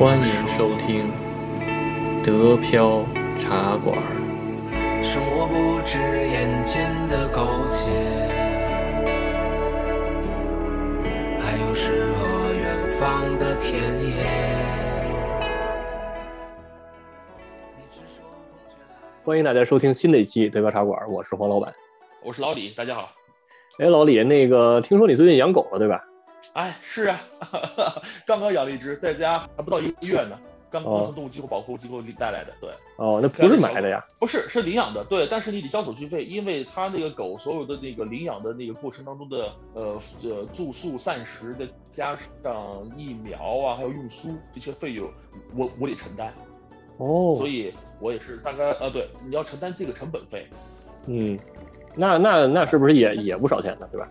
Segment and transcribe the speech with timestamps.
[0.00, 1.12] 欢迎收听
[2.24, 3.04] 德飘
[3.38, 3.94] 茶馆。
[5.02, 7.90] 生活不止眼前的苟且，
[11.38, 14.24] 还有诗和远方的田野。
[19.22, 21.70] 欢迎大家收听新的一期德飘茶馆，我是黄老板。
[22.24, 23.10] 我是老李，大家好。
[23.80, 26.02] 哎，老李，那个听说你最近养狗了，对吧？
[26.54, 27.20] 哎，是啊，
[28.26, 32.52] 刚刚养了一只，在家还不到一个月呢，刚刚从动物机构保护机构里带来的。
[32.60, 34.04] 对，哦，那不是买的呀？
[34.18, 35.04] 不是，是领养的。
[35.04, 45.08] 对，但是你得交手续费，因为它那个狗所有的那个领养的那个过程当中的呃呃住宿、膳食的，加上疫苗啊，还有运输这些费用，
[45.56, 46.32] 我我得承担。
[46.98, 50.46] 哦，所以我也是大概呃，对，你要承担这个成本费。
[51.06, 51.38] 嗯，
[51.94, 53.88] 那那那是不是也也不少钱呢？
[53.92, 54.08] 对吧？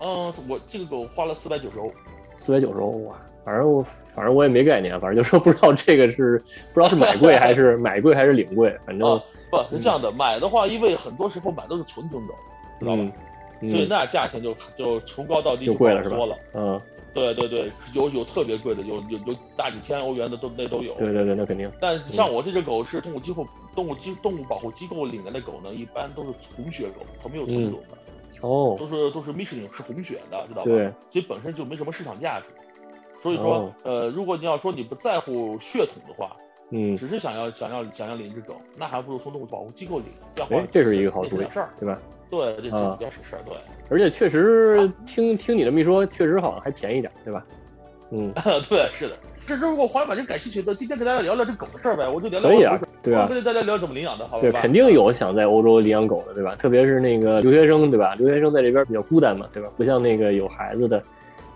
[0.00, 1.92] 嗯，我这个狗花了四百九十欧，
[2.34, 3.16] 四百九十欧哇！
[3.44, 3.80] 反正我
[4.12, 10.10] 反正我也没概念，反正就说不知道这个是不知道是买贵还是 买贵还是领贵，反正不是这样的。
[10.10, 12.34] 买的话，因为很多时候买都是纯种狗，
[12.80, 13.12] 知道吧？
[13.60, 16.18] 所以那价钱就就从高到低就贵了，是吧？
[16.54, 16.80] 嗯，
[17.14, 20.92] 对对对，有有特别贵的，有有有大几千欧元的都那都有。
[20.94, 21.70] 对对对，那肯定。
[21.80, 27.96] 但像我这只狗是动物机构动物机动物保护机构领来的狗呢，一般都是纯血狗，它没有纯种的。
[28.42, 30.64] 哦，都是都是 Michelin 是红血的，知道吧？
[30.64, 32.46] 对，所以本身就没什么市场价值。
[33.20, 36.36] 所以说，呃，如果你要说你不在乎血统的话，
[36.70, 40.06] 嗯，只是想要想要想要领一只狗，那还不如从动物保护机构领。
[40.50, 41.46] 哎，这是一个好主意，
[41.80, 41.98] 对吧？
[42.30, 43.56] 对，这这比较省事儿，对。
[43.88, 47.44] 而且确实听听你这么一说，确实好像还便宜点，对吧？
[48.10, 48.32] 嗯，
[48.68, 49.16] 对，是的。
[49.46, 52.50] 这如果黄老板真感兴趣的，今天跟大家聊聊这狗的事儿呗，我就聊聊。
[52.50, 53.26] 可以啊，对啊。
[53.26, 54.42] 跟大家聊怎么领养的，好吧？
[54.42, 56.54] 对，肯定有想在欧洲领养狗的，对吧？
[56.56, 58.14] 特别是那个留学生，对吧？
[58.16, 59.68] 留学生在这边比较孤单嘛，对吧？
[59.76, 61.02] 不像那个有孩子的，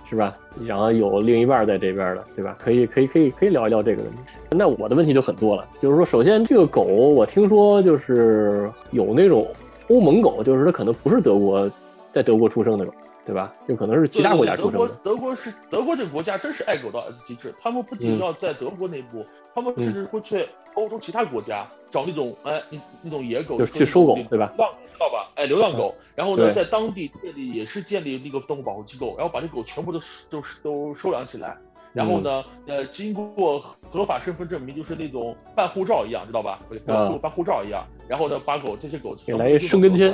[0.09, 0.37] 是吧？
[0.65, 2.57] 然后有另一半在这边的，对吧？
[2.59, 4.19] 可以，可以，可以，可以聊一聊这个问题。
[4.51, 9.47] 那我的问题就很多了，就是说，首先这个狗，我听说就是有那种
[9.89, 11.71] 欧盟狗，就是它可能不是德国，
[12.13, 12.95] 在德国出生那种。
[13.23, 13.53] 对吧？
[13.67, 14.79] 有可能是其他国家出生的。
[14.79, 17.55] 德国，德国是德国这个国家真是爱狗到极致。
[17.61, 19.25] 他们不仅要在德国内部，
[19.55, 20.45] 他们甚至会去
[20.75, 24.53] 欧洲其他国家找那种哎那那种野狗，就去收狗，对吧？
[24.59, 25.31] 浪知道吧？
[25.35, 25.95] 哎，流浪狗。
[26.15, 29.99] 然后呢，在当地建立也是建立那个动物保护机构，然后把这狗全部都
[30.29, 31.57] 都都收养起来。
[31.93, 33.59] 然后呢，呃，经过
[33.91, 36.61] 合法身份证明，就是那种办护照一样，知道吧？
[36.87, 37.85] 跟办护照一样。
[38.07, 40.13] 然后呢，把狗这些狗来生根签。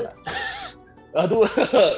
[1.13, 1.45] 啊，对，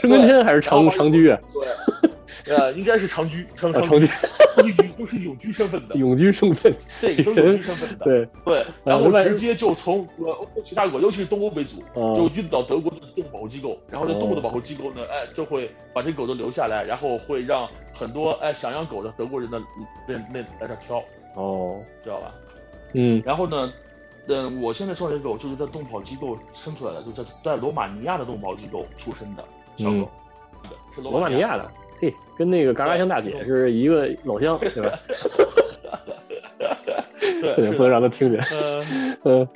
[0.00, 1.38] 生根签还是长长居啊？
[1.52, 2.07] 对，
[2.48, 4.08] 呃，应该是长居，长长居，
[4.56, 8.66] 永都是永居身份的， 永居身份，对，都是永居身份的，对对。
[8.84, 19.60] 然后直接就从呃欧洲其他国，尤其是东欧为主，就运到德国的动物保护机构，然后这动物的保护机构呢，哎，就会把这狗都留下来，然后会让很多哎想养狗的德国人的，
[20.06, 21.02] 那那来这挑，
[21.34, 22.34] 哦，知道吧？
[22.94, 23.72] 嗯，然后呢？
[24.30, 29.42] 嗯，我现在说这狗就是在动保机构生出来的，就在在罗马尼亚的动保机构出生的
[29.78, 30.06] 小狗，
[30.94, 31.66] 是罗马尼亚的，
[32.00, 34.98] 嘿，跟那个嘎嘎香大姐是一个老乡，对吧？
[37.56, 38.40] 对， 不能让他听见。
[39.24, 39.46] 嗯，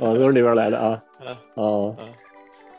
[0.00, 1.02] 哦，都是那边来的啊。
[1.54, 1.94] 哦，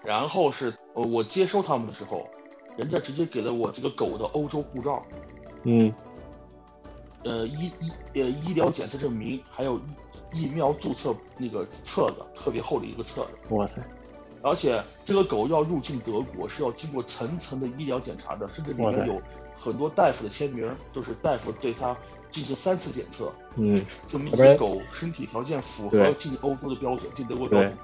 [0.04, 2.28] 然后是我接收他们的时候，
[2.76, 5.04] 人家直接给了我这个狗的欧洲护照。
[5.64, 5.94] 嗯。
[7.24, 9.82] 呃，医医呃医疗检测证明，还有
[10.34, 13.32] 疫苗注册那个册子，特别厚的一个册子。
[13.50, 13.82] 哇塞！
[14.42, 19.22] 而且这个狗要入境德国，是要经过层层的医疗检查的，甚至里面有
[19.60, 21.96] 很多大夫的签名，就是大夫对它
[22.30, 23.32] 进行三次检测。
[23.56, 27.78] 嗯，证明这狗身体条件符合进欧洲的标准，进德国标准。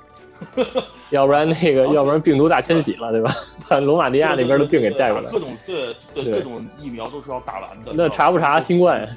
[1.11, 3.33] 要不然那个， 要不然病毒大迁徙了，对吧？
[3.69, 5.29] 把罗马尼亚那边的病给带过来。
[5.33, 7.93] 各种对对各种疫苗都是要打完的。
[7.95, 9.07] 那查不查新冠？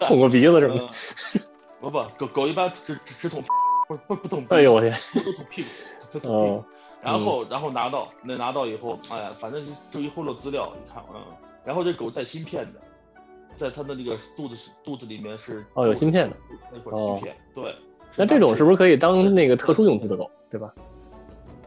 [0.00, 0.88] 捅个鼻子什么？
[1.80, 3.42] 不不，狗狗一般只只捅，
[3.96, 4.46] 不不不捅。
[4.50, 4.92] 哎呦我天！
[5.14, 5.68] 都捅屁股，
[6.12, 6.64] 都捅屁股。
[7.02, 11.20] 然后然后拿到那拿到以后，哎呀，反正就一后的资料你看，嗯。
[11.64, 12.80] 然后这狗带芯片的，
[13.56, 16.36] 在它的那个肚子肚子里面是哦有芯片的，
[16.72, 17.74] 那块芯片对。
[18.16, 20.72] 那这种是不是可以当那个特殊用途的狗，对吧？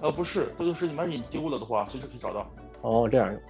[0.01, 2.50] 呃，不是，这就是你万一你丢了的话，随时可以找到。
[2.81, 3.41] 哦，这样用。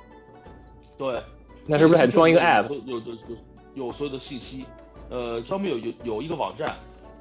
[0.97, 1.21] 对。
[1.67, 2.71] 那是不是还装一个 app？
[2.85, 4.65] 有有有有所有的信息，
[5.09, 6.75] 呃，专门有有有一个网站，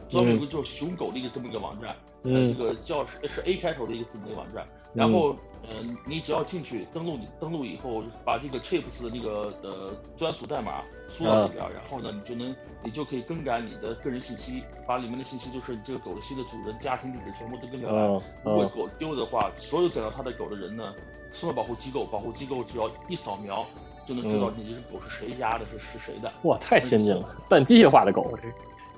[0.09, 5.37] 专门有个就是熊狗的一个这么一个网站，嗯，这个叫是是 A 开头的一个字母网站，然后。
[5.67, 18.21] 嗯，你只要进去登录，你登录以后把这个 chips 的那个呃专属代码输到里边，然后呢，你就能你就可以更改你的个人信息，把里面的信息就是你这个狗的新的主人、家庭地址全部都更改完。
[18.45, 20.93] 如果狗丢的话，所有捡到它的狗的人呢，
[21.33, 23.65] 送到保护机构，保护机构只要一扫描，
[24.05, 26.31] 就能知道你这只狗是谁家的，是是谁的。
[26.43, 28.47] 哇，太先进了，半机械化的狗这。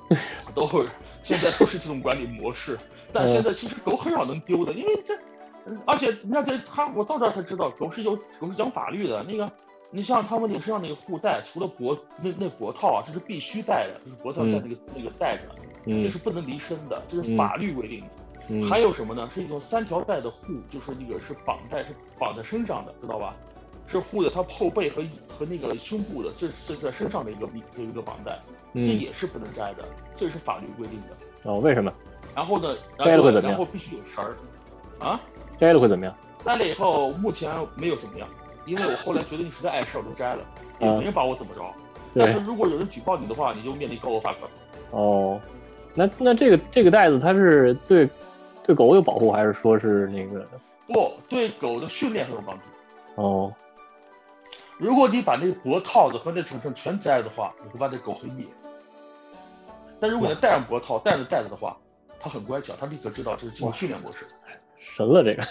[0.55, 0.88] 都是
[1.23, 2.79] 现在都是这种管理模式，
[3.12, 5.14] 但现在其实狗很少能丢的，因为这，
[5.85, 9.25] 而且你看这他，我到这儿才知道，狗是有狗是讲法律的。
[9.25, 9.50] 那个，
[9.91, 15.43] 你像他们那个身上那个护带，除了脖那那脖套啊，这是必须戴的，就是脖套戴那个那个带子，
[16.00, 18.06] 这是不能离身的，这是法律规定的。
[18.69, 19.29] 还有什么呢？
[19.29, 23.35] 是一种三条带的护，就是那个是绑带，是绑在身上的，知道吧？
[23.86, 28.38] 是护的它后背和和那个胸部的，这是在身上的一个这一个绑带。
[28.74, 31.50] 这也是不能摘的，这是法律规定的。
[31.50, 31.90] 哦，为什么？
[32.34, 32.76] 然后呢？
[32.98, 33.50] 摘了会怎么样？
[33.52, 34.36] 然后必须有绳儿。
[34.98, 35.18] 啊？
[35.58, 36.14] 摘了会怎么样？
[36.44, 38.28] 摘了以后，目前没有怎么样，
[38.66, 40.44] 因为我后来觉得你实在碍事，我就摘了，
[40.78, 41.62] 也没人把我怎么着。
[42.14, 44.50] 但是如果有人举报你的话，你就面临高额罚款。
[44.90, 45.40] 哦，
[45.94, 48.06] 那那这个这个袋子它是对
[48.62, 50.46] 对狗有保护，还是说是那个？
[50.86, 52.62] 不对，狗的训练很有帮助。
[53.22, 53.54] 哦。
[54.78, 58.44] 如果你把那个脖套子和那层绳全摘了的话，你会发现狗很野。
[59.99, 61.76] 但如果你戴上脖套、戴着袋子的话，
[62.20, 64.26] 它很乖巧，它立刻知道这是进入训练模式。
[64.78, 65.43] 神了，这个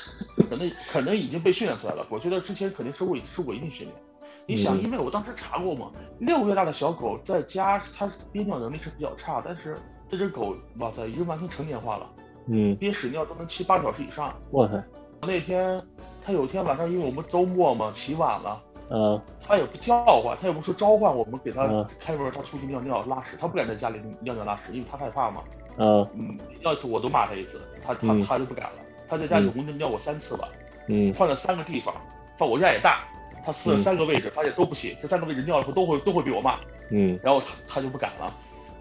[0.48, 2.06] 可能可能已经被训练出来了。
[2.10, 4.02] 我觉得之前肯定受过受过一定训练。
[4.46, 12.08] 你想，因为我当时查过嘛，六个月大的小狗在家，它憋尿能力是比较差，但是这只狗，哇塞，已经完全成年化了。
[12.48, 14.40] 嗯，憋屎尿都能七八个小时以上。
[14.52, 14.84] 哇塞！
[15.22, 15.82] 那天
[16.22, 18.62] 它有天晚上，因为我们周末嘛，起晚了。
[18.90, 21.68] 嗯，他也不叫唤，他也不说召唤我们给他
[22.00, 25.42] 开门，他出去尿尿拉屎，他不敢在家里尿尿拉屎，因为他害怕嘛。
[25.78, 28.80] 嗯嗯，尿一次我都骂他一次，他他他就不敢了。
[29.08, 30.48] 他在家里共尿过三次吧，
[30.88, 31.94] 嗯，换了三个地方，
[32.38, 33.04] 放我家也大，
[33.44, 36.60] 他试了三个位置，发现都不行，这三个位置尿了后都会都会被我骂，
[36.90, 38.34] 嗯，然后他他就不敢了，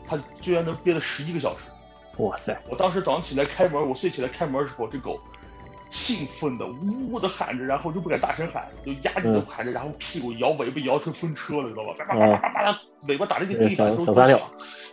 [0.06, 1.70] 他居然能憋了十一个小时，
[2.18, 2.56] 哇塞！
[2.70, 5.18] 我当时早上起来开门，我睡起来开门的时候，这狗。
[5.88, 11.94] 兴奋的呜呜的喊着，然后就不敢大声喊，就压着的喊着，然后屁股摇尾巴摇成风车了，知道吧？
[11.98, 14.40] 叭叭叭叭叭叭，尾巴打那个地板都响。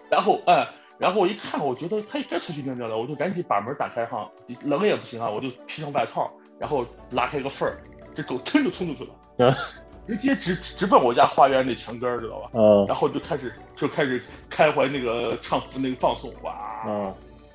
[0.10, 0.68] 然后哎，
[1.00, 4.30] 然后我一看，我觉得它也该出去尿尿了，我就赶紧把门打开哈，
[4.64, 7.82] 冷也不行啊，我就披上外套，然后拉开一个缝儿，
[8.14, 9.10] 这狗噌就冲出去
[9.40, 9.56] 了，
[10.08, 12.50] 直接直直奔我家花园那墙根儿，知道吧？
[12.54, 12.86] 嗯。
[12.86, 16.84] 然后就开始就开始开怀那个唱那个放送，哇！
[16.86, 17.14] 嗯，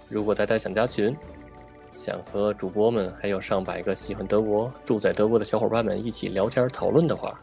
[0.09, 1.17] 如果大家想加群。
[1.97, 7.41] 想和主播们还有上百个喜欢德国、住在德国的小伙伴们一起聊天讨论的话，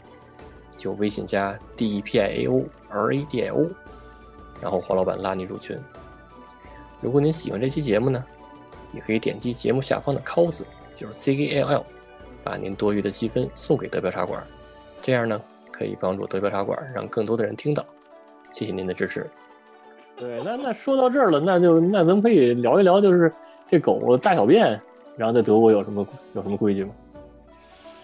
[0.78, 3.68] 就微信加 D E P I A O R A D I O，
[4.62, 5.76] 然后黄老板拉你入群。
[7.02, 8.24] 如果您喜欢这期节目呢，
[8.94, 10.64] 也可以点击节目下方的 c 字，
[10.94, 11.86] 就是 C A L L，
[12.44, 14.42] 把您多余的积分送给德标茶馆，
[15.02, 15.42] 这样呢
[15.72, 17.84] 可以帮助德标茶馆让更多的人听到。
[18.52, 19.28] 谢谢您的支持。
[20.16, 23.34] 对，那那说到这儿了，那就那咱们可以聊一聊，就是。
[23.70, 24.82] 这狗大小便，
[25.18, 26.94] 然后在德国有什么有什么规矩吗？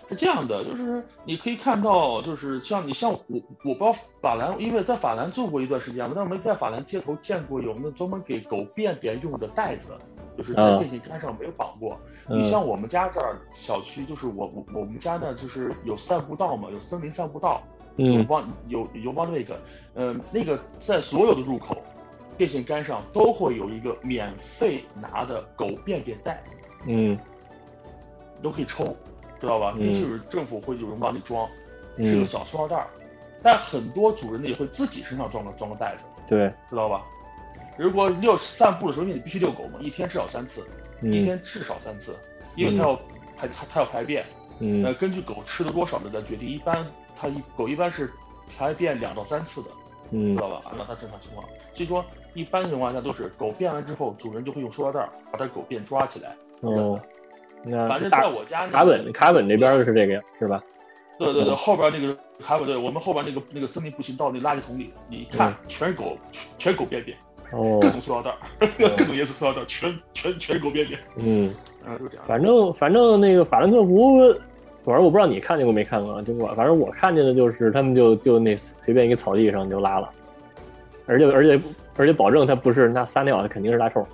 [0.09, 9.89] 是这样的，就是你可以看到，就是像你像我，我不知道法兰，因为在法兰住过一段时间嘛，但我没在法兰街头见过有那专门给狗便便用的袋子，
[10.35, 11.95] 就是在电线杆上没有绑过。
[12.27, 17.61] 你像我们家这儿小区，就是我我我们家呢，就是有散步道嘛，有森林散步道，
[17.97, 19.61] 有往有有往那个，
[19.93, 21.77] 嗯，那个在所有的入口。
[22.39, 26.41] 电线杆上都会有一个免费拿的狗便便袋，
[26.85, 27.19] 嗯，
[28.41, 28.95] 都可以抽，
[29.41, 29.75] 知道吧？
[29.77, 31.49] 就是政府会有人往里装，
[31.97, 32.87] 是个小塑料袋儿，
[33.43, 37.03] 但很多主人呢也会自己身上装个装个袋子，对，知道吧？
[37.77, 40.65] 如果遛散步的时候，因为你必须遛狗嘛，一天至少三次，
[41.01, 42.15] 一天至少三次，
[42.55, 42.95] 因为它要
[43.35, 44.25] 排它它要排便，
[44.59, 46.87] 嗯，呃，根据狗吃的多少的来决定，一般
[47.17, 48.09] 它一狗一般是
[48.57, 49.67] 排便两到三次的，
[50.11, 50.61] 嗯，知道吧？
[50.69, 52.05] 按照它正常情况，所以说。
[52.33, 56.35] 一般情况下都是狗变完之后，主人就会用塑料袋把它狗便抓起来。
[56.61, 56.99] 哦，
[57.63, 60.61] 那反正在我家卡本卡本这边是这个呀，是吧？
[61.17, 66.17] 对对对，后边那个卡本对，我们后边那个那个森林步行道那垃圾桶里，你一看全是狗，
[66.57, 67.17] 全狗便便，
[67.51, 68.35] 哦， 各种塑料袋，
[68.77, 70.99] 各种颜色塑料袋，全全全是狗便便。
[71.17, 71.53] 嗯，
[71.85, 72.25] 啊，就这样。
[72.25, 74.17] 反正反正那个法兰克福，
[74.85, 80.09] 反正我不知道你看见过没看过，就我反正我看见的就是他们就就那随便一个草地上就拉了，
[81.05, 81.61] 而且而且。
[81.97, 84.05] 而且保证他不是那撒尿，它肯定是拉臭。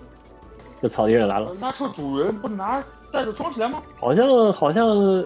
[0.82, 3.82] 这草地上来了，拉臭主人不拿袋子装起来吗？
[4.00, 5.24] 好像好像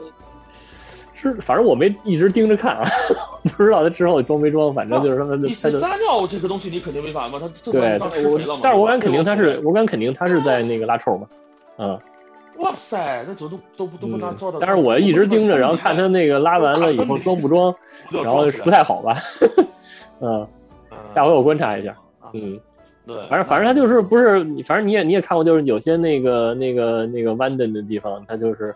[1.16, 2.86] 是，反正我没一直盯着看啊，
[3.58, 4.74] 不知道他之后装没装。
[4.74, 7.40] 反正就是他们你撒尿这个东西你肯定没法嘛？
[7.40, 7.98] 他对，
[8.62, 11.28] 但是我敢肯定他是，我敢肯定他是在那个拉臭嘛。
[11.78, 12.00] 嗯。
[12.58, 14.60] 哇塞，那走都都不都不拿做的。
[14.60, 17.74] 但是我一直盯着，然后看他那个拉完了以后装不装，
[18.12, 19.18] 然后不太好吧？
[20.20, 20.46] 嗯，
[21.16, 21.96] 下回我观察一下。
[22.34, 22.60] 嗯，
[23.06, 28.76] 对，反正反正他就是不是你，反正你也你也看过，就是有些那个那个那个弯的的地方，它就是，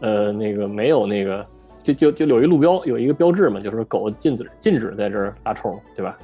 [0.00, 1.46] 呃，那个没有那个
[1.82, 6.16] 就就就有一路标，有一个标志嘛，就是狗禁止禁止在这儿拉臭，对吧？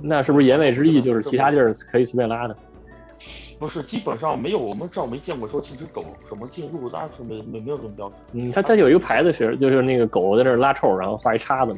[0.00, 2.56] 那是不是言外之意就是其他地儿可以随便拉的？
[3.58, 11.74] 不是，基本上没有，我们这儿没见过说禁止狗什么进入拉是没没没有这种标志，嗯，它它有一个牌子是就是那个狗在那儿拉臭，然后画一叉子。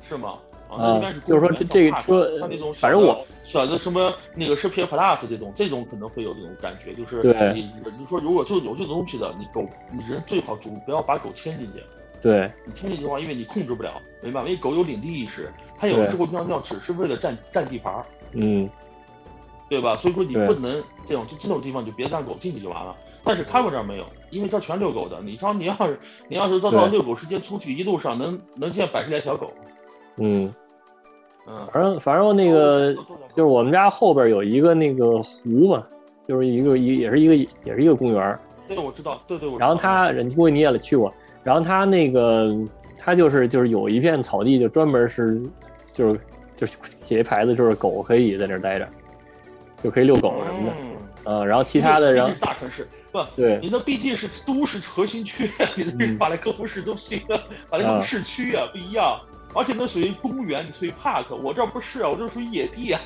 [0.00, 0.34] 是吗？
[0.68, 11.82] 啊那应该是就是说这这个说他那种反正我选择什么那个是 P Plus 这种，这种可能会有这种感觉，就是对你你说如果就有这种东西的，你狗你人最好主不要把狗牵进去。
[12.20, 14.48] 对，你牵进去的话，因为你控制不了，明白吗？
[14.48, 18.68] 因为狗有领地意识，它有的时候尿尿只是为了占占地盘儿，嗯，
[19.70, 19.96] 对吧？
[19.96, 22.96] 所以说你不能这种就这种地方就别让狗进去就完了。
[23.22, 25.20] 但是他们这儿没有，因为这儿全遛狗的。
[25.22, 29.52] 你说你要是你要是到到遛狗时间出去，一路上能能见百十来条狗，
[30.18, 30.52] 嗯，
[31.46, 35.84] 嗯，反正反正那个就是我们家后边有一个那个湖嘛，
[36.26, 39.50] 就是一个一也是一个也是一个公园儿，对我知道，对对。
[39.58, 42.54] 然后他人估计你也去过，然后他那个
[42.98, 45.40] 他就是就是有一片草地，就专门是
[45.92, 46.20] 就是
[46.56, 48.88] 就是写一牌子，就是狗可以在那儿待着，
[49.82, 50.88] 就可以遛狗什么的，嗯。
[51.24, 55.44] 嗯，然后其他的人毕竟是大城市不，对你那毕竟是都市核心区，
[55.76, 56.16] 你那是嗯。
[56.18, 57.36] 马来科夫市中心啊，
[57.70, 59.18] 马来科夫市区啊不一样，
[59.58, 63.00] 而且那属于公园，你属于 park，我这不是啊，我这属于野地啊，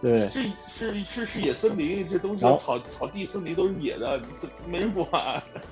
[0.00, 0.14] 对。
[0.28, 4.20] 是是是是野森林，这东西草草地森林都是野的，
[4.66, 5.08] 没人管。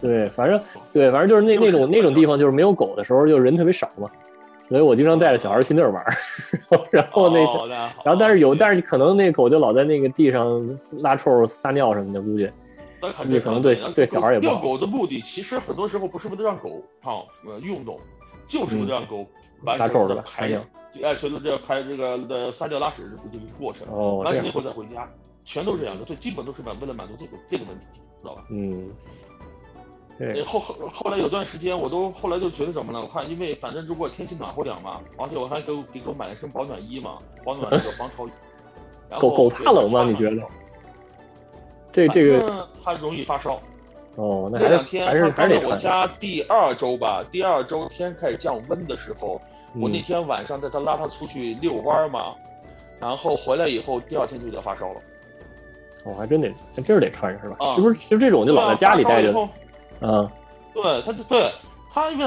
[0.00, 0.60] 对，反正
[0.92, 4.10] 对，反正就是那那种那种地方，就是没有狗的时候，就人特别少嘛，
[4.68, 6.12] 所以我经常带着小孩去那儿玩儿，
[6.90, 7.52] 然后那些。
[7.52, 7.68] 哦
[8.04, 12.50] 然后，但是有，但是可能那狗就老在那个地上拉臭、撒尿什么的，估计。
[13.24, 14.60] 你可能对对小孩也不好。
[14.60, 18.00] 遛狗的目的，其实很多时候不是为了让狗啊呃运动，
[18.46, 19.26] 就是让狗
[19.62, 20.60] 完拉臭是排撒尿
[21.02, 25.08] 哎，全都这样排这个的撒尿拉屎这个过程，哦，完成以，后再回家，
[25.44, 27.86] 全都是这样的，最基本都是满为了满足这个这个问题，
[28.22, 28.44] 知道吧？
[28.50, 28.88] 嗯，
[30.18, 33.02] 呃对，后后后来有段时间，我都后来就觉得怎么了？
[33.02, 38.26] 我看，因为反正如果天气暖和点嘛，而且我还给我给狗买了身保暖衣嘛，保暖那个防潮
[39.20, 40.04] 狗狗怕冷吗？
[40.04, 40.42] 你觉得？
[41.92, 43.60] 这这个它容易发烧。
[44.16, 45.78] 哦，那两天还是它刚到我还是得穿。
[45.78, 49.40] 家第二周吧，第二周天开始降温的时候，
[49.74, 52.34] 我那嗯，天晚上带它拉它出去遛弯儿嘛，
[52.98, 55.00] 然后回来以后第二天就有点发烧了。
[56.04, 57.56] 我还真得，还真是得穿上是吧？
[57.58, 59.38] 啊是不是就这种就老在家里待着
[60.00, 60.32] 啊？
[60.72, 61.50] 对它，对
[61.92, 62.26] 它，因为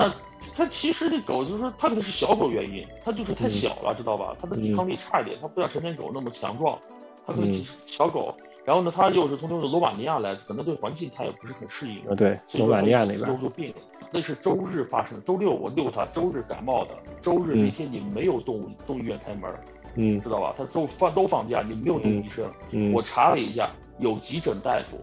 [0.56, 4.36] 它其实这狗就是说它可能是小狗原因，它就是太小了，知道吧？
[4.40, 6.78] 它的抵抗力差一点，它不像成年狗那么强壮，
[7.26, 8.36] 它可能是小狗。
[8.70, 12.08] 然后呢，他又是从那个罗马尼亚来，可能对环境他也不是很适应。
[12.08, 13.76] 啊，对，罗马尼亚那边周边，就病了。
[14.12, 16.92] 那是周日发生，周六我遛他，周日感冒的。
[17.20, 19.52] 周日那嗯天你没有动物动物医院开门，
[19.96, 20.54] 嗯知道吧？
[20.56, 22.48] 他都放都放假，你没有动物医生。
[22.70, 25.00] 嗯，我查了一下，有急诊大夫，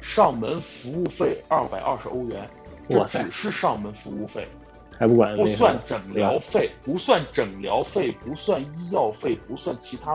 [0.00, 2.48] 上门服务费二百二十欧元，
[2.88, 4.46] 这只是上门服务费，
[4.96, 10.12] 还不管不算诊疗费，不算诊疗费，不算医药费，不算其他，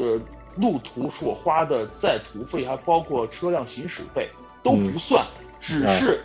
[0.00, 0.20] 呃，
[0.56, 4.28] 路途所花的在途费，还包括车辆行驶费
[4.62, 5.24] 都嗯不算，
[5.60, 6.24] 只是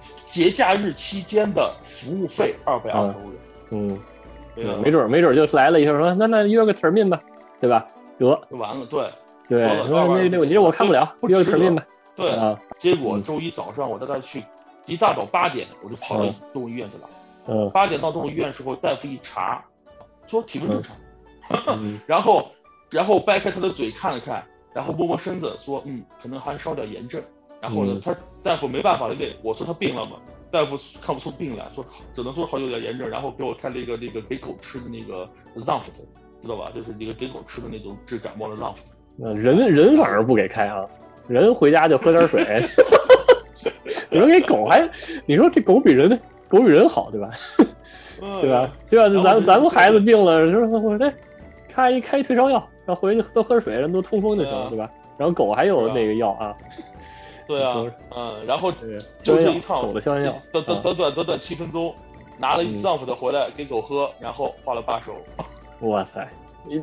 [0.00, 3.32] 节假日期间的服务费二百二十欧元。
[3.70, 4.00] 嗯，
[4.54, 7.20] 对没准儿没准儿就来了一下说，那那约个 termin 吧，
[7.60, 7.86] 对吧？
[8.18, 9.04] 得，就完了，对。
[9.48, 11.58] 对，说那那我我看不了，不约个值得。
[11.58, 11.84] termin 吧，
[12.16, 12.30] 对。
[12.30, 13.22] 啊，结果嗯。
[13.22, 14.42] 周一早上我大概去，
[14.86, 17.10] 一大早八点我就跑到嗯动物医院去了。
[17.48, 17.70] 嗯。
[17.70, 19.62] 八点到动物医院的时候，大夫一查，
[20.26, 20.96] 说体温正常，
[21.80, 22.00] 嗯。
[22.06, 22.50] 然后
[22.92, 27.20] 然后掰开他的嘴看了看，然后摸摸身子说，嗯，可能还烧点炎症。
[27.60, 30.16] 然后呢嗯，他大夫没办法了，给我说他病了嘛，
[30.50, 35.92] 大夫看不出病来，说只能说好像有点炎症，然后给我开了一个那个给狗吃的那个 Zanft，
[36.40, 36.70] 知道吧？
[36.74, 38.82] 就是那个给狗吃的那种治感冒的 Zanft。
[39.16, 40.84] 那人人反而不给开啊，
[41.28, 42.44] 人回家就喝点水。
[44.10, 44.86] 你说给狗还，
[45.24, 46.10] 你说这狗比人
[46.48, 47.30] 狗比人好，对吧？
[48.40, 48.70] 对吧？
[48.90, 49.22] 对吧？
[49.22, 51.12] 咱咱们孩子病了，说我这
[51.72, 54.90] 开一开一退烧药，然后回去多喝水，人都通风就行了，对吧？
[55.18, 56.56] 然后狗还有那个药啊，
[57.46, 57.84] 对啊，
[58.16, 58.72] 嗯，然后，
[59.22, 61.94] 就消炎药这一趟，狗的消炎药，短短啊短短短短七分钟，
[62.38, 65.16] 拿了一嗯丈夫的回来给狗喝，然后花了八十欧。
[65.88, 66.26] 哇塞！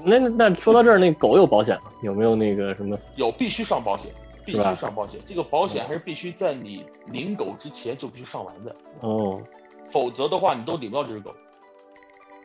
[0.03, 1.91] 那那那说到这儿，那狗有保险吗？
[2.03, 2.97] 有没有那个什么？
[3.15, 4.11] 有必须上保险，
[4.45, 5.19] 必须上保险。
[5.25, 9.41] 这个保险还是必须在你领狗之前就必须上完的，哦，
[9.85, 11.31] 否则的话你都领不到这只狗。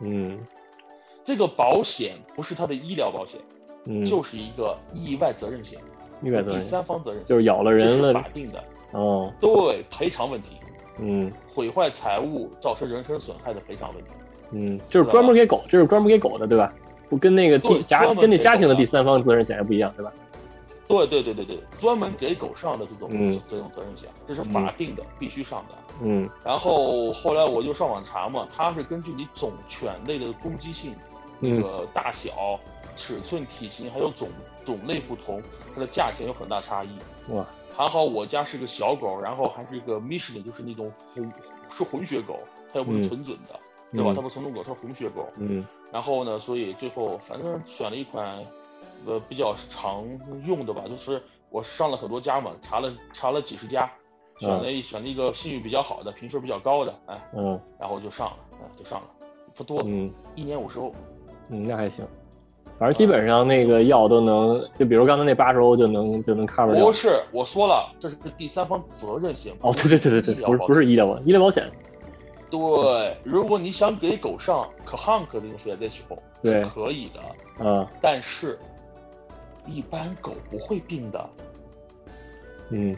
[0.01, 0.39] 嗯
[1.25, 3.41] 这个保险不是他的医疗保险，
[3.85, 5.79] 嗯，就是一个意外责任险，
[6.23, 8.63] 意外责任第，三方责任险，就是咬了人了法定的，
[8.93, 10.57] 哦，对赔偿问题，
[10.99, 14.11] 嗯毁坏财物造成人身损害的赔偿问题。
[14.51, 16.73] 嗯，就是专门给狗，这是专门给狗的，对吧？
[17.09, 20.13] 不跟那个第家跟那家庭的第三方责任险还不一样，对吧？
[20.87, 25.75] 对对对对对，专门给狗上的这种、嗯这种责任险，这是法定的，必须上的。
[26.03, 30.95] 嗯然后后来我就上网查嘛，它是根据你种犬类的攻击性、
[31.41, 32.59] 这嗯个大小、
[32.97, 34.29] 尺寸、体型还有种
[34.65, 35.43] 种类不同，
[35.75, 36.99] 它的价钱有很大差异。
[37.29, 37.45] 哇
[37.77, 41.33] 还好我家是个小狗，然后还是一个 Michelin，就是那种混
[41.71, 42.39] 是混血狗，
[42.73, 43.59] 它又不是嗯纯种的，
[43.93, 44.13] 对吧？
[44.13, 45.27] 嗯它不是纯种狗，它是混血狗。
[45.39, 48.45] 嗯然后呢，所以最后反正选了一款，
[49.07, 50.05] 呃，比较常
[50.45, 53.91] 用的吧，就是我上了很多家嘛，查了查了几十家，
[54.39, 59.09] 选了一、选了一个信誉比较好的，评分比较高的，哎，嗯然后就上了，哎，就上了，
[59.55, 60.95] 不多，嗯一年五十欧，
[61.49, 62.05] 嗯，那还行。
[62.79, 66.93] 反正基本上那个药都能，就比如刚才那八十欧就能就能 cover 掉不。
[66.93, 69.53] 是，我说了，这是第三方责任险。
[69.61, 71.71] 哦，对对对对对，不是不是医疗保医疗保险。
[72.51, 78.59] 对，如果你想给狗上可汉克这种血在时候，对是可以的，啊，但是，
[79.67, 81.31] 一般狗不会病的，
[82.71, 82.97] 嗯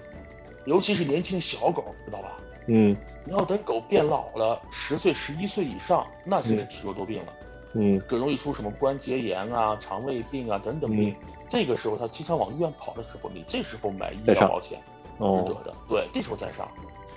[0.67, 2.33] 尤其是年轻小狗，知道吧？
[2.67, 7.33] 嗯你要等狗变老了，十岁、十一岁以上，那就是体弱多病了，
[7.79, 11.11] 嗯更容易出什么关节炎啊、肠胃病啊等等病。
[11.11, 11.17] 嗯
[11.49, 14.81] 这个时候他经常往医院跑的时候，你这时候买医疗保险
[15.17, 15.73] 值哦得的。
[15.89, 16.69] 对，这时候再上，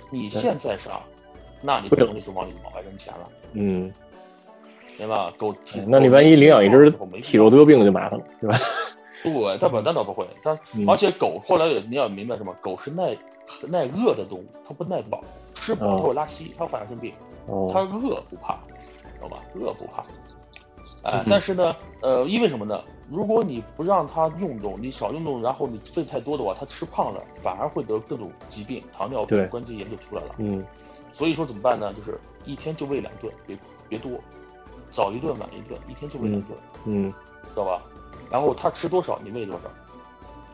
[0.08, 1.02] 你现在上，
[1.60, 3.92] 那你可能就是往里往外扔钱了，嗯，
[4.96, 5.32] 对吧？
[5.36, 8.56] 狗体，那你万一领养一只体弱多，多病就麻烦了，对吧？
[9.24, 13.16] 对，它本单倒不会，它嗯而且狗后来也你要明白什么，狗是耐
[13.66, 15.24] 耐饿的动物，它不耐饱，
[15.56, 17.12] 吃饱它会拉稀，它会反而生病。
[17.46, 18.60] 哦它哦，饿不怕，
[19.16, 19.42] 知道吧？
[19.56, 20.04] 饿不怕。
[21.02, 22.82] 哎嗯，但是呢，呃，因为什么呢？
[23.08, 30.34] 如果你不让它运动，你少运动，然后你费太多的话，它吃胖了，反而会得各种疾病，糖尿病、关节炎就出来了。
[30.38, 30.64] 嗯
[31.12, 31.92] 所以说怎么办呢？
[31.94, 34.12] 就是一天就喂两顿，别别多，
[34.90, 37.12] 早一顿晚一顿，一天就喂两顿，嗯
[37.46, 37.82] 知道吧？
[38.30, 39.62] 然后它吃多少你喂多少，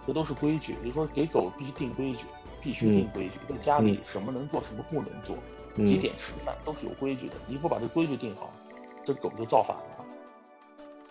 [0.06, 0.74] 这都是规矩。
[0.82, 2.24] 比如说给狗必须定规矩，
[2.62, 5.36] 必须定规矩，在家里什么能做，什么不能做，
[5.84, 7.34] 几嗯，点吃饭都是有规矩的。
[7.46, 8.50] 你不把这规矩定好，
[9.04, 9.95] 这狗就造反了，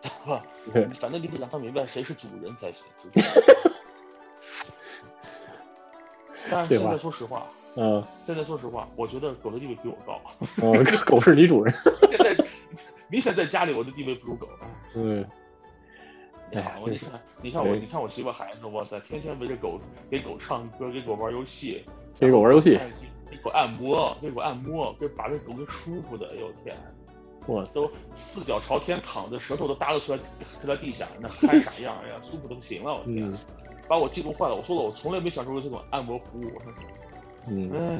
[1.00, 2.86] 反正你得让他明白谁是主人才行。
[6.50, 10.22] 但是现在说实话，嗯现在说实话，我觉得狗的地位比我高。
[10.62, 10.74] 哦，
[11.06, 11.74] 狗是你主人，
[12.10, 12.36] 现在
[13.10, 14.48] 明显在家里我的地位不如狗。
[14.96, 15.26] 嗯
[16.54, 21.84] 哎，我你看，你看我，你看我媳妇孩子，哇塞，天天围着狗，给狗唱歌，给狗玩游戏，
[22.20, 22.80] 给狗玩游戏
[23.30, 26.78] 给狗按摩，给狗按摩，给把这狗给舒服的，哎呦天，
[27.48, 30.20] 哇塞，都四脚朝天躺着，舌头都耷拉出来，
[30.62, 31.96] 搁在地下，那嗨啥样？
[32.04, 33.36] 哎呀，舒服的不行了，我天，嗯
[33.88, 34.56] 把我激动坏了。
[34.56, 36.52] 我说了，我从来没享受过这种按摩服务。
[37.48, 38.00] 嗯，唉，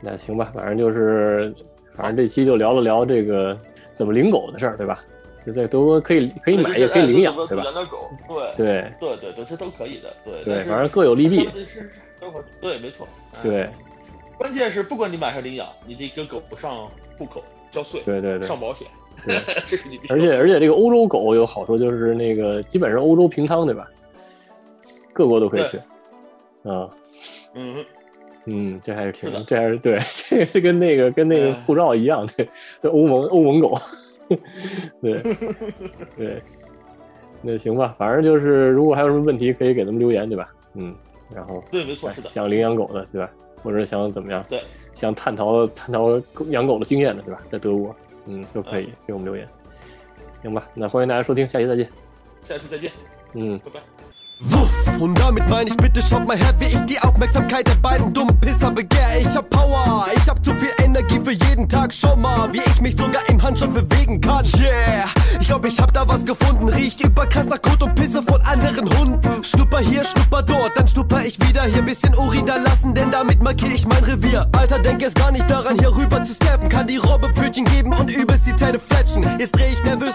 [0.00, 1.54] 那行吧，反正就是，
[1.96, 3.58] 反正这期就聊了聊这个
[3.94, 5.02] 怎么领狗的事儿，对吧？
[5.44, 7.64] 就在德国可以可以买，也可以领养，对吧？
[7.64, 11.48] 养点狗，对对对对对，这都可以的，对对，反正各有利弊。
[12.60, 13.68] 对，没错，哎对
[14.38, 17.42] 关键是不管你买还是领养，你得跟狗上户口
[17.72, 18.46] 交税，对对对。
[18.46, 18.86] 上保险，
[19.24, 19.34] 对。
[19.66, 23.88] 这是你必须而且而且这个欧洲狗有好处，就是那个基本上欧洲平仓，对吧？
[25.12, 25.76] 各国都可以去。
[26.68, 26.88] 啊，
[27.54, 27.84] 嗯，
[28.44, 31.52] 嗯，这还是挺是，这还是对， 这个跟那个跟那个哎。
[31.66, 32.48] 护照一样，对，
[32.80, 33.74] 对欧盟欧盟狗，
[35.02, 35.20] 对。
[36.16, 36.42] 对，
[37.42, 40.48] 那行吧，反正就是如果还有什么问题，可以给他们留言，对吧？
[40.74, 40.94] 嗯，
[41.34, 43.30] 然后对，没错，是的，想领养狗的，对吧？
[43.62, 44.44] 或者想怎么样？
[44.48, 44.62] 对，
[44.94, 47.40] 想探讨探讨狗养狗的经验的，对吧？
[47.50, 47.94] 在德国，
[48.26, 49.48] 嗯，都可以给我们留言。
[50.42, 51.88] 行吧，那欢迎大家收听，下期再见。
[52.42, 52.90] 下期再见，
[53.34, 53.58] 嗯。
[53.60, 54.71] 拜拜。
[55.00, 58.70] Und damit meine ich, bitte schaut mal her, wie ich die Aufmerksamkeit der beiden dummen Pisser
[58.70, 59.20] begehr.
[59.20, 61.92] Ich hab Power, ich hab zu viel Energie für jeden Tag.
[61.92, 64.44] Schau mal, wie ich mich sogar im Handstand bewegen kann.
[64.58, 65.06] Yeah,
[65.40, 66.68] ich glaub, ich hab da was gefunden.
[66.68, 69.44] Riecht überkrass nach Kot und Pisse von anderen Hunden.
[69.44, 71.64] Schnupper hier, schnupper dort, dann schnupper ich wieder.
[71.64, 74.48] Hier bisschen Uri da lassen, denn damit markier ich mein Revier.
[74.52, 76.68] Alter, denk jetzt gar nicht daran, hier rüber zu steppen.
[76.68, 79.24] Kann die Robbe Pfötchen geben und übelst die Zähne fletschen.
[79.38, 80.14] Jetzt dreh ich nervös